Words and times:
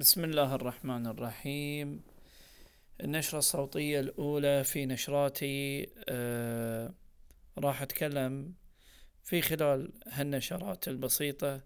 بسم 0.00 0.24
الله 0.24 0.54
الرحمن 0.54 1.06
الرحيم. 1.06 2.02
النشرة 3.00 3.38
الصوتية 3.38 4.00
الأولى 4.00 4.64
في 4.64 4.86
نشراتي 4.86 5.88
آه 6.08 6.94
راح 7.58 7.82
أتكلم 7.82 8.54
في 9.24 9.42
خلال 9.42 9.92
هالنشرات 10.06 10.88
البسيطة 10.88 11.60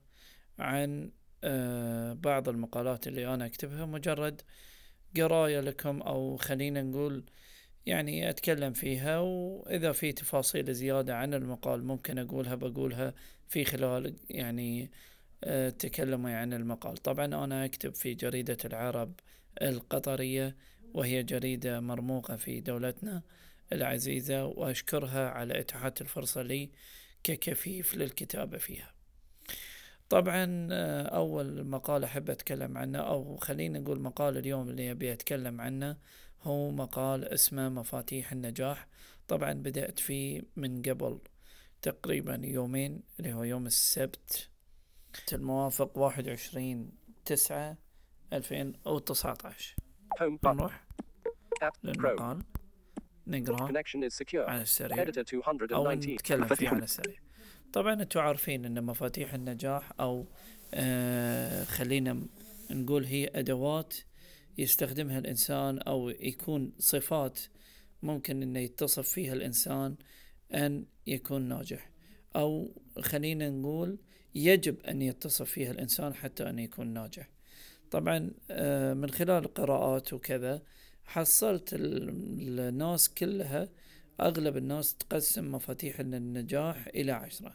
عن 0.59 1.11
آه 1.45 2.13
بعض 2.13 2.49
المقالات 2.49 3.07
اللي 3.07 3.35
أنا 3.35 3.47
أكتبها. 3.47 3.87
مجرد 3.87 4.43
قراية 5.17 5.61
لكم 5.61 6.03
أو 6.03 6.37
خلينا 6.37 6.83
نقول 6.83 7.25
يعني 7.87 8.31
أتكلم 8.31 8.73
فيها 8.73 9.19
وإذا 9.19 9.93
في 9.93 10.13
تفاصيل 10.13 10.75
زيادة 10.75 11.17
عن 11.17 11.35
المقال 11.35 11.85
ممكن 11.85 12.19
أقولها 12.19 12.55
بقولها 12.55 13.15
في 13.49 13.65
خلال 13.65 14.17
يعني 14.31 14.91
تكلموا 15.79 16.31
عن 16.31 16.53
المقال. 16.53 16.97
طبعا 16.97 17.25
أنا 17.25 17.65
أكتب 17.65 17.95
في 17.95 18.15
جريدة 18.15 18.57
العرب 18.65 19.13
القطرية 19.63 20.57
وهي 20.95 21.23
جريدة 21.23 21.81
مرموقة 21.81 22.37
في 22.37 22.61
دولتنا 22.61 23.23
العزيزة 23.73 24.45
وأشكرها 24.45 25.31
على 25.31 25.61
إتاحة 25.61 25.95
الفرصة 26.01 26.43
لي 26.43 26.71
ككفيف 27.25 27.95
للكتابة 27.95 28.59
فيها. 28.59 28.95
طبعا 30.09 30.69
آه، 30.73 31.03
أول 31.03 31.65
مقال 31.67 32.05
أحب 32.05 32.31
أتكلم 32.31 32.79
عنه 32.79 32.99
أو 32.99 33.37
خلينا 33.37 33.79
نقول 33.79 34.01
مقال 34.01 34.37
اليوم 34.39 34.69
اللي 34.69 34.91
أبي 34.91 35.13
أتكلم 35.13 35.61
عنه 35.61 35.97
هو 36.43 36.71
مقال 36.71 37.25
اسمه 37.25 37.69
مفاتيح 37.69 38.33
النجاح. 38.33 38.89
طبعا 39.29 39.53
بدأت 39.53 39.99
فيه 39.99 40.43
من 40.57 40.83
قبل 40.83 41.19
تقريبا 41.83 42.41
يومين 42.45 43.03
اللي 43.19 43.33
هو 43.33 43.43
يوم 43.43 43.67
السبت 43.67 44.49
الموافق 45.33 45.99
واحد 45.99 46.29
وعشرين 46.29 46.91
تسعة 47.25 47.79
ألفين 48.33 48.73
وتسعة 48.87 49.39
عشر 49.45 49.75
نروح 50.57 50.85
للمقال. 51.85 52.43
نقرأ. 53.27 53.71
على 54.51 54.63
السريع. 54.63 54.97
أو 55.73 55.85
نتكلم 56.15 56.47
فيه 56.47 56.69
على 56.69 56.85
السريع. 56.85 57.19
طبعا 57.73 57.93
أنتم 57.93 58.21
عارفين 58.21 58.65
إن 58.65 58.85
مفاتيح 58.85 59.35
النجاح 59.35 59.93
أو 60.01 60.27
آه 60.75 61.65
خلينا 61.65 62.27
نقول 62.71 63.05
هي 63.05 63.31
أدوات 63.35 63.95
يستخدمها 64.59 65.19
الإنسان 65.19 65.79
أو 65.79 66.09
يكون 66.09 66.73
صفات 66.79 67.41
ممكن 68.03 68.43
إنه 68.43 68.61
يتصف 68.61 69.09
فيها 69.09 69.33
الإنسان 69.33 69.97
أن 70.55 70.87
يكون 71.07 71.43
ناجح. 71.43 71.91
أو 72.37 72.83
خلينا 73.01 73.51
نقول 73.51 73.99
يجب 74.35 74.81
أن 74.81 75.03
يتصف 75.03 75.51
فيها 75.51 75.71
الإنسان 75.71 76.15
حتى 76.15 76.49
أن 76.49 76.59
يكون 76.59 76.87
ناجح. 76.87 77.29
طبعا 77.91 78.31
آه، 78.51 78.95
من 78.95 79.11
خلال 79.11 79.45
القراءات 79.45 80.13
وكذا 80.13 80.63
حصلت 81.05 81.71
الناس 81.73 83.09
كلها 83.09 83.69
أغلب 84.21 84.57
الناس 84.57 84.95
تقسم 84.95 85.53
مفاتيح 85.53 86.01
النجاح 86.01 86.87
إلى 86.87 87.13
عشرة. 87.13 87.55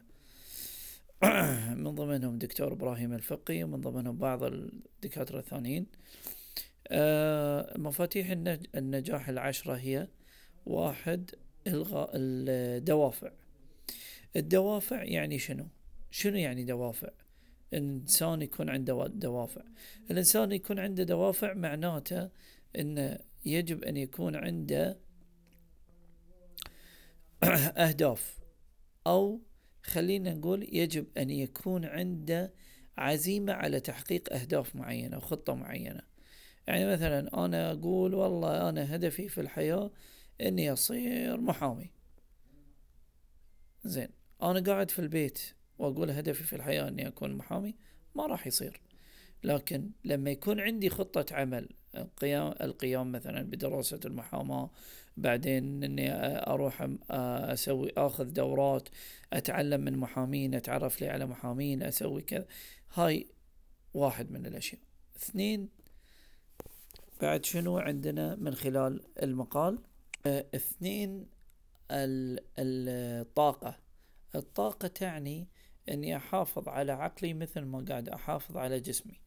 من 1.83 1.95
ضمنهم 1.95 2.38
دكتور 2.38 2.73
إبراهيم 2.73 3.13
الفقي 3.13 3.63
ومن 3.63 3.81
ضمنهم 3.81 4.17
بعض 4.17 4.44
الدكاترة 4.44 5.39
الثانيين. 5.39 5.85
آه، 6.88 7.77
مفاتيح 7.77 8.31
النجاح 8.75 9.30
العشرة 9.30 9.73
هي 9.73 10.07
واحد 10.66 11.31
إلغاء 11.67 12.09
الدوافع 12.13 13.31
الدوافع 14.35 15.03
يعني 15.03 15.39
شنو؟ 15.39 15.67
شنو 16.11 16.38
يعني 16.38 16.63
دوافع؟ 16.63 17.09
الإنسان 17.73 18.41
يكون 18.41 18.69
عنده 18.69 19.07
دوافع. 19.07 19.61
الإنسان 20.11 20.51
يكون 20.51 20.79
عنده 20.79 21.03
دوافع 21.03 21.53
معناته 21.53 22.29
أنه 22.79 23.19
يجب 23.45 23.83
أن 23.83 23.97
يكون 23.97 24.35
عنده 24.35 24.99
أهداف. 27.77 28.39
أو 29.07 29.41
خلينا 29.84 30.34
نقول 30.34 30.75
يجب 30.75 31.17
أن 31.17 31.29
يكون 31.29 31.85
عنده 31.85 32.53
عزيمة 32.97 33.53
على 33.53 33.79
تحقيق 33.79 34.34
أهداف 34.34 34.75
معينة 34.75 35.17
وخطة 35.17 35.53
معينة. 35.55 36.01
يعني 36.67 36.85
مثلا 36.94 37.45
أنا 37.45 37.72
أقول 37.72 38.13
والله 38.13 38.69
أنا 38.69 38.95
هدفي 38.95 39.29
في 39.29 39.41
الحياة 39.41 39.91
أني 40.41 40.73
أصير 40.73 41.41
محامي. 41.41 41.91
زين 43.84 44.09
أنا 44.41 44.59
قاعد 44.59 44.91
في 44.91 45.00
البيت. 45.00 45.59
وأقول 45.79 46.12
هدفي 46.12 46.44
في 46.44 46.56
الحياة 46.56 46.88
أني 46.88 47.07
أكون 47.07 47.34
محامي 47.34 47.75
ما 48.16 48.25
راح 48.25 48.47
يصير. 48.47 48.81
لكن 49.44 49.90
لما 50.06 50.31
يكون 50.31 50.59
عندي 50.59 50.90
خطة 50.90 51.25
عمل 51.35 51.69
القيام 51.95 52.53
القيام 52.62 53.12
مثلا 53.12 53.41
بدراسة 53.41 54.00
المحاماة 54.06 54.69
بعدين 55.17 55.84
إني 55.84 56.12
أروح 56.50 56.88
أسوي 57.09 57.91
أخذ 57.97 58.25
دورات 58.25 58.90
أتعلم 59.34 59.81
من 59.81 59.97
محامين 59.97 60.56
أتعرف 60.56 61.01
لي 61.01 61.09
على 61.09 61.25
محامين 61.25 61.84
أسوي 61.84 62.22
كذا 62.22 62.46
هاي 62.94 63.28
واحد 63.94 64.31
من 64.31 64.46
الأشياء. 64.46 64.81
اثنين 65.17 65.69
بعد 67.22 67.46
شنو 67.46 67.78
عندنا 67.78 68.35
من 68.35 68.56
خلال 68.56 69.01
المقال؟ 69.23 69.79
اثنين 70.28 71.28
الطاقة. 71.91 73.79
الطاقة 74.35 74.88
تعني 74.88 75.47
إني 75.89 76.16
أحافظ 76.16 76.69
على 76.69 76.91
عقلي 76.91 77.33
مثل 77.33 77.61
ما 77.61 77.85
قاعد 77.89 78.09
أحافظ 78.09 78.57
على 78.57 78.79
جسمي. 78.79 79.19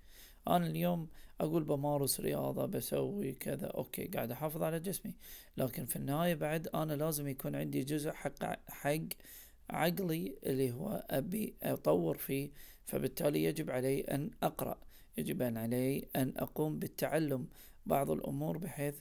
أنا 0.48 0.66
اليوم 0.66 1.08
أقول 1.40 1.64
بمارس 1.64 2.20
رياضة 2.20 2.66
بسوي 2.66 3.32
كذا 3.32 3.66
أوكي 3.66 4.06
قاعد 4.06 4.30
أحافظ 4.30 4.62
على 4.62 4.80
جسمي. 4.80 5.14
لكن 5.56 5.86
في 5.86 5.96
النهاية 5.96 6.34
بعد 6.34 6.68
أنا 6.68 6.92
لازم 6.92 7.28
يكون 7.28 7.56
عندي 7.56 7.84
جزء 7.84 8.10
حق 8.10 8.70
حق 8.70 8.98
عقلي 9.70 10.34
اللي 10.46 10.72
هو 10.72 11.04
أبي 11.10 11.54
أطور 11.62 12.16
فيه. 12.16 12.50
فبالتالي 12.84 13.44
يجب 13.44 13.70
علي 13.70 14.00
أن 14.00 14.30
أقرأ. 14.42 14.78
يجب 15.18 15.42
أن 15.42 15.56
علي 15.56 16.08
أن 16.16 16.32
أقوم 16.36 16.78
بالتعلم 16.78 17.46
بعض 17.86 18.10
الأمور 18.10 18.58
بحيث 18.58 18.94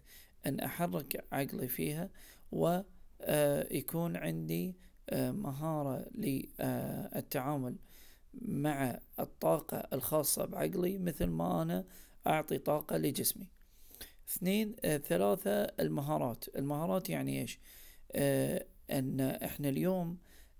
أن 0.46 0.60
أحرك 0.60 1.26
عقلي 1.32 1.68
فيها 1.68 2.10
ويكون 2.52 4.16
عندي 4.18 4.76
مهارة 5.14 6.06
للتعامل 6.16 7.76
مع 8.34 9.00
الطاقة 9.20 9.78
الخاصة 9.94 10.46
بعقلي 10.46 10.98
مثل 10.98 11.26
ما 11.26 11.62
أنا 11.62 11.86
أعطي 12.28 12.58
طاقة 12.58 12.98
لجسمي. 12.98 13.48
اثنين 14.30 14.76
ثلاثة 14.82 15.52
المهارات. 15.52 16.46
المهارات 16.56 17.10
يعني 17.10 17.42
إيش؟ 17.42 17.60
أن 18.92 19.20
إحنا 19.22 19.70
اليوم 19.70 20.18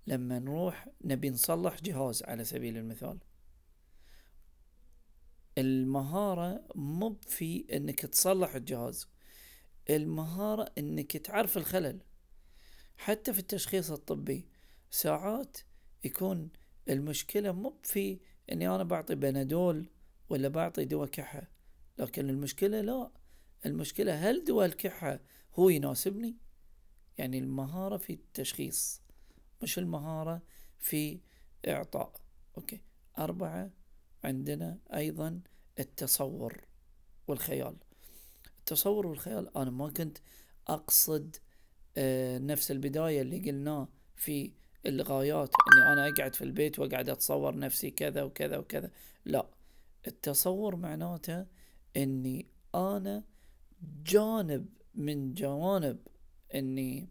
لما 0.08 0.40
نروح 0.40 0.88
نبي 1.02 1.30
نصلح 1.30 1.82
جهاز 1.82 2.24
على 2.24 2.44
سبيل 2.44 2.78
المثال. 2.78 3.18
المهارة 5.58 6.64
مو 6.76 7.18
في 7.28 7.66
إنك 7.74 8.00
تصلح 8.00 8.56
الجهاز. 8.56 9.08
المهارة 9.90 10.72
إنك 10.78 11.18
تعرف 11.18 11.58
الخلل. 11.58 12.00
حتى 13.02 13.34
في 13.34 13.40
التشخيص 13.40 13.92
الطبي. 13.92 14.48
ساعات 14.92 15.58
يكون 16.04 16.50
المشكلة 16.90 17.52
مو 17.52 17.80
في 17.84 18.20
إني 18.52 18.70
أنا 18.70 18.84
بعطي 18.84 19.16
بنادول 19.16 19.90
ولا 20.30 20.48
بعطي 20.48 20.86
دواء 20.86 21.08
كحة 21.08 21.52
لكن 21.98 22.30
المشكلة 22.30 22.82
لا. 22.82 23.12
المشكلة 23.66 24.14
هل 24.14 24.44
دواء 24.44 24.66
الكحة 24.66 25.20
هو 25.54 25.70
يناسبني؟ 25.70 26.38
يعني 27.18 27.40
المهارة 27.40 27.98
في 27.98 28.14
التشخيص 28.14 29.02
مش 29.62 29.80
المهارة 29.80 30.42
في 30.80 31.20
إعطاء. 31.68 32.14
أوكي. 32.58 32.82
أربعة 33.18 33.72
عندنا 34.24 34.80
أيضا 34.94 35.42
التصور 35.80 36.66
والخيال. 37.28 37.76
التصور 38.60 39.08
والخيال 39.08 39.58
أنا 39.58 39.72
ما 39.72 39.90
كنت 39.90 40.18
أقصد 40.68 41.36
نفس 42.38 42.72
البداية 42.72 43.22
اللي 43.22 43.52
قلناه 43.52 43.88
في 44.16 44.52
الغايات 44.86 45.50
إني 45.50 45.94
أنا 45.94 46.08
أقعد 46.08 46.36
في 46.36 46.44
البيت 46.44 46.80
وأقعد 46.80 47.10
أتصور 47.10 47.58
نفسي 47.58 47.92
كذا 47.92 48.24
وكذا 48.24 48.58
وكذا. 48.58 48.92
لا 49.26 49.48
التصور 50.08 50.76
معناته 50.76 51.46
إني 51.98 52.48
أنا 52.76 53.24
جانب 54.04 54.66
من 54.96 55.34
جوانب 55.34 56.00
إني 56.56 57.10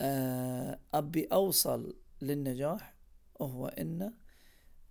آه، 0.00 0.80
أبي 0.94 1.24
أوصل 1.24 1.96
للنجاح 2.22 2.94
هو 3.40 3.66
ان 3.66 4.12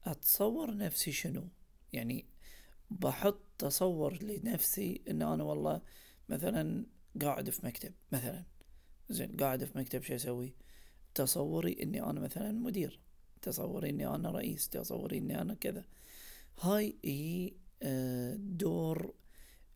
أتصور 0.06 0.78
نفسي 0.78 1.12
شنو؟ 1.12 1.48
يعني 1.94 2.26
بحط 2.92 3.40
تصور 3.58 4.24
لنفسي 4.24 5.02
إن 5.10 5.22
أنا 5.22 5.44
والله 5.44 5.82
مثلا 6.30 6.86
قاعد 7.22 7.50
في 7.50 7.66
مكتب 7.66 7.94
مثلا. 8.12 8.44
زين 9.10 9.38
قاعد 9.38 9.64
في 9.64 9.78
مكتب 9.78 10.02
شو 10.02 10.16
أسوي؟ 10.16 10.54
تصوري 11.16 11.78
إني 11.84 12.04
أنا 12.04 12.20
مثلا 12.20 12.52
مدير 12.52 13.00
تصوري 13.42 13.90
إني 13.90 14.08
أنا 14.08 14.32
رئيس 14.32 14.70
تصوري 14.70 15.18
إني 15.18 15.42
أنا 15.42 15.54
كذا. 15.54 15.86
هاي 16.62 16.98
هي 17.06 17.52
آه، 17.84 18.36
دور 18.40 19.14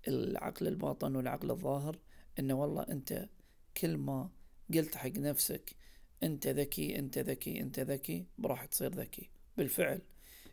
العقل 0.08 0.68
الباطن 0.68 1.16
والعقل 1.16 1.52
الظاهر 1.52 2.00
إنه 2.40 2.54
والله 2.54 2.82
أنت 2.84 3.30
كل 3.78 3.98
ما 3.98 4.30
قلت 4.74 4.96
حق 4.96 5.18
نفسك 5.18 5.76
أنت 6.24 6.48
ذكي 6.48 7.00
أنت 7.00 7.18
ذكي 7.18 7.62
أنت 7.62 7.80
ذكي 7.80 8.26
راح 8.46 8.66
تصير 8.66 8.96
ذكي. 8.96 9.30
بالفعل. 9.58 10.02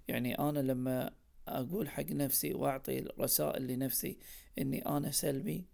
يعني 0.09 0.39
أنا 0.39 0.59
لما 0.59 1.15
أقول 1.49 1.89
حق 1.89 2.11
نفسي 2.11 2.55
وأعطي 2.55 3.01
رسائل 3.21 3.67
لنفسي 3.67 4.19
إني 4.59 4.87
أنا 4.87 5.11
سلبي 5.11 5.67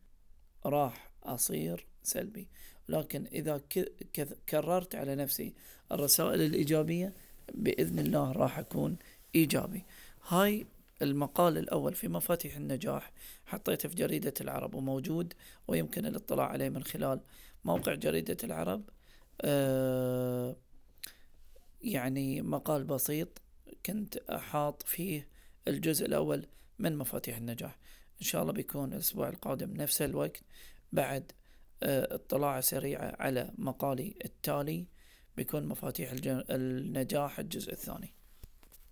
راح 0.67 1.11
أصير 1.23 1.87
سلبي. 2.03 2.49
لكن 2.89 3.27
إذا 3.27 3.61
كررت 4.49 4.95
على 4.95 5.15
نفسي 5.15 5.55
الرسائل 5.93 6.43
الإيجابية 6.43 7.13
بإذن 7.55 7.99
الله 7.99 8.33
راح 8.33 8.59
أكون 8.59 8.97
إيجابي. 9.35 9.85
هاي 10.29 10.67
المقال 11.03 11.59
الأول 11.59 11.95
في 11.95 12.09
مفاتيح 12.09 12.57
النجاح 12.57 13.13
حطيته 13.47 13.89
في 13.89 13.95
جريدة 13.95 14.35
العرب 14.41 14.75
وموجود 14.75 15.33
ويمكن 15.69 16.07
الاطلاع 16.07 16.47
عليه 16.47 16.69
من 16.69 16.85
خلال 16.85 17.21
موقع 17.65 17.95
جريدة 17.95 18.37
العرب. 18.45 18.83
آه 19.41 20.57
يعني 21.83 22.43
مقال 22.43 22.85
بسيط 22.85 23.29
كنت 23.87 24.17
أحاط 24.17 24.83
فيه 24.83 25.29
الجزء 25.69 26.07
الأول 26.07 26.47
من 26.79 26.97
مفاتيح 26.97 27.37
النجاح. 27.37 27.79
إن 28.21 28.26
شاء 28.26 28.43
الله 28.43 28.53
بيكون 28.53 28.93
الأسبوع 28.93 29.29
القادم 29.29 29.73
نفس 29.73 30.03
الوقت 30.03 30.43
بعد 30.93 31.32
آه 31.82 32.15
اطلاع 32.15 32.61
سريعة 32.61 33.17
على 33.19 33.53
مقالي 33.59 34.15
التالي 34.25 34.87
بيكون 35.37 35.67
مفاتيح 35.67 36.12
النجاح 36.50 37.38
الجزء 37.38 37.73
الثاني. 37.73 38.15